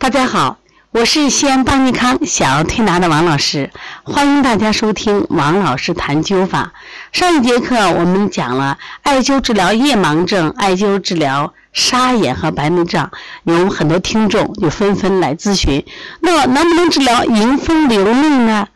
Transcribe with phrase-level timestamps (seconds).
[0.00, 0.56] 大家好，
[0.92, 3.70] 我是西安邦尼康小儿推拿的王老师，
[4.02, 6.72] 欢迎大家收听王老师谈灸法。
[7.12, 13.10] 上一节课我们讲了艾灸治疗夜盲症、艾灸治疗沙眼和白内障，
[13.42, 15.84] 有很多听众就纷纷来咨询，
[16.20, 18.68] 那能不能治疗迎风流泪呢？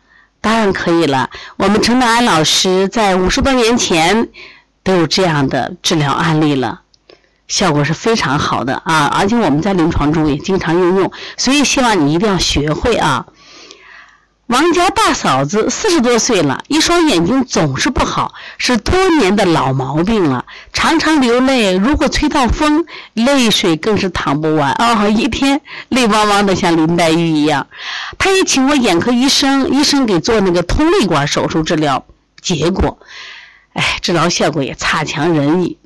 [0.43, 1.31] 当然可以了。
[1.57, 4.29] 我们陈德安老师在五十多年前
[4.83, 6.83] 都有这样的治疗案例了。
[7.55, 13.27] 效果是非常好的啊，而且我们在临床中也经常应用，所以希望你一定要学会啊。
[14.49, 27.69] 王家大嫂子四十多岁了，一双眼睛总是不好，是多年的老毛病了，常常流泪，如果吹到风，泪水更是淌不完哦，一天泪汪汪的，像林黛玉一样。
[28.19, 32.05] 他也请过眼科医生，医生给做那个通泪管手术治疗，
[32.43, 32.99] 结果，
[33.75, 35.79] 哎，治疗效果也差强人意。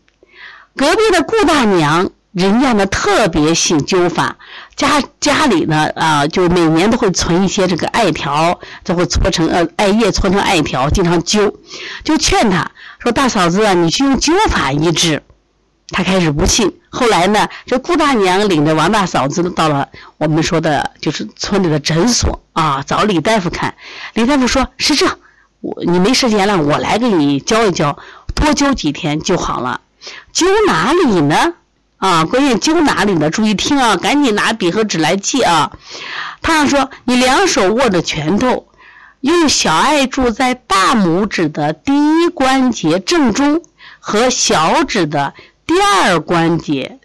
[0.78, 4.36] 隔壁的顾大娘，人家呢特别信灸法，
[4.76, 11.52] 家家里呢啊，就每年都会存一些这个艾条，就会搓成呃艾叶搓成艾条，经常灸。
[12.04, 15.24] 就劝他说：“大嫂子啊，你去用灸法医治。”
[15.90, 16.72] 他开始不信。
[16.90, 23.74] 后来呢，这顾大娘领着王大嫂子到了我们说的，就是村里的诊所啊，找李大夫看。
[24.14, 25.18] 李大夫说：“是这，
[25.60, 27.98] 我你没时间了，我来给你教一教，
[28.36, 29.80] 多灸几天就好了。”
[30.32, 31.54] 灸哪里呢？
[31.98, 33.28] 啊，关键灸哪里呢？
[33.28, 35.72] 注意听啊，赶紧拿笔和纸来记啊。
[36.40, 38.68] 他说：“你两手握着拳头，
[39.20, 43.62] 用小艾柱在大拇指的第一关节正中
[43.98, 45.34] 和小指的
[45.66, 47.00] 第二关节、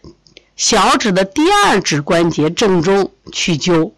[0.55, 3.93] 小指的第二指关节正中去灸。”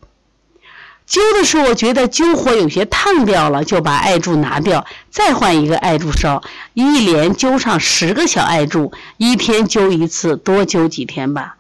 [1.08, 6.42] 灸的时候，我觉得灸火有些烫掉了，就把艾柱拿掉，再换一个艾柱烧，
[6.74, 11.58] 一连灸上十个小艾柱，一天灸一次，多灸几天吧。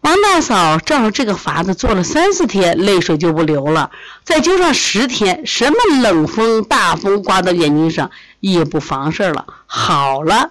[0.00, 3.90] 王大嫂照着这个法子做了三四天，泪水就不流了。
[4.22, 10.50] 再灸上十天，什么冷风、大风刮到眼睛上也不妨事儿了，好了。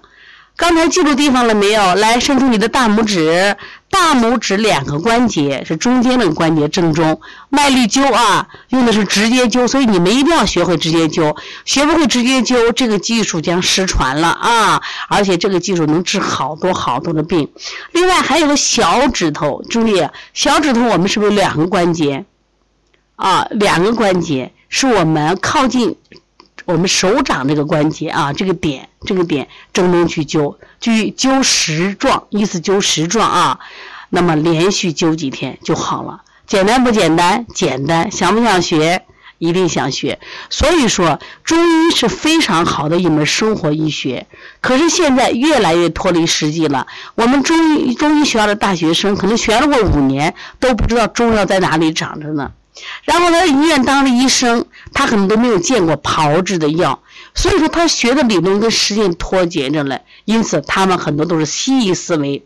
[0.58, 1.94] 刚才记住地方了没有？
[1.96, 3.56] 来，伸出你的大拇指，
[3.92, 8.48] 大拇指两个关节是中间那个关节正中，卖力灸啊！
[8.70, 11.38] 用的是直接灸，所以你们一定要学会直接灸。
[11.64, 14.82] 学不会直接灸，这个技术将失传了啊！
[15.08, 17.52] 而且这个技术能治好多好多的病。
[17.92, 22.26] 另外还有个小指头，注意，小指头我们是不是两个关节？
[23.16, 25.96] 啊，两个关节是我们靠近。
[26.68, 33.60] 我们手掌这个关节啊，这个点，这个点正中去灸，去灸十状，意思灸十状啊。
[34.10, 37.46] 那么连续灸几天就好了，简单不简单？
[37.56, 39.04] 简单，想不想学？
[39.38, 40.20] 一定想学。
[40.50, 44.28] 所以说，中医是非常好的一门生活医学，
[44.60, 46.88] 可是现在越来越脱离实际了。
[47.16, 52.52] 我们中医中医学校的大学生可能学了过五年，都不知道中药在哪里长着呢。
[53.04, 57.02] 然后他在医院当了医生，他可能都没有见过炮制的药，
[57.34, 60.02] 所以说他学的理论跟实践脱节着嘞。
[60.26, 62.44] 因此，他们很多都是西医思维。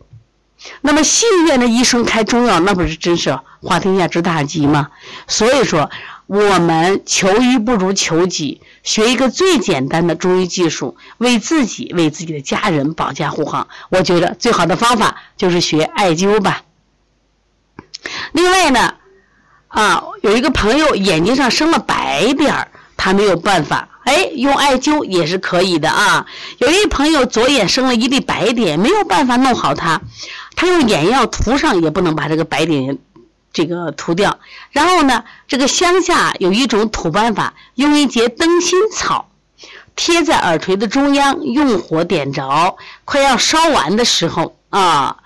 [0.80, 4.90] 那么西医院的医生开中药，那不是真是滑天下之大稽吗？
[5.26, 5.90] 所以说，
[6.26, 13.66] 我们求医不如求己，学一个最简单的中医技术，为自己、为自己的家人保驾护航。
[13.90, 16.62] 我觉得最好的方法就是学艾灸吧。
[18.32, 18.94] 另外呢。
[19.72, 26.26] 啊，有一个朋友眼睛上生了白点儿，他没有办法，哎，用艾灸也是可以的啊。
[26.58, 30.02] 有一朋友左眼生了一粒白点，没有办法弄好它，
[30.56, 32.98] 他用眼药涂上也不能把这个白点
[33.50, 34.38] 这个涂掉。
[34.72, 39.30] 然后呢，这个乡下有一种土办法，用一节灯芯草
[39.96, 45.16] 贴在耳垂的中央，用火点着，快要烧完的时候啊，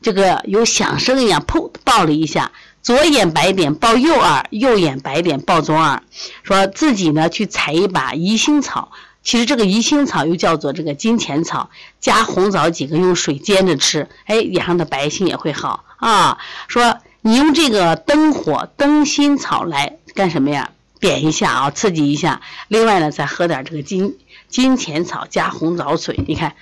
[0.00, 2.52] 这个有响声一样，噗，爆了一下。
[2.88, 6.02] 左眼白点抱右耳，右眼白点抱左耳，
[6.42, 11.68] 说自己呢去采一把宜兴草，其实这个宜兴草又叫做这个金钱草，
[12.00, 16.38] 加红枣几个用水煎着吃，哎，眼上的白星也会好啊。
[16.66, 20.70] 说你用这个灯火灯心草来干什么呀？
[20.98, 22.40] 点一下啊，刺激一下。
[22.68, 24.16] 另外呢，再喝点这个金
[24.48, 26.54] 金钱草加红枣水，你看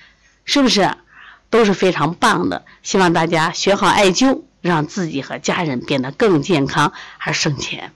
[0.43, 0.93] 是不是
[1.49, 2.65] 都是非常棒的？
[2.83, 4.41] 希望大家学好艾灸。
[4.61, 7.93] 让自己和家人变得更健康，还省钱。